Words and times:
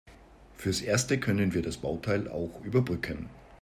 Fürs 0.57 0.81
Erste 0.81 1.19
können 1.19 1.53
wir 1.53 1.61
das 1.61 1.77
Bauteil 1.77 2.27
auch 2.27 2.59
überbrücken. 2.63 3.29